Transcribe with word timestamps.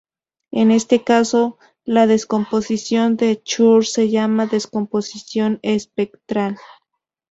En 0.49 0.71
este 0.71 1.03
caso, 1.03 1.59
la 1.85 2.07
descomposición 2.07 3.17
de 3.17 3.43
Schur 3.45 3.85
se 3.85 4.09
llama 4.09 4.47
descomposición 4.47 5.59
espectral. 5.61 6.57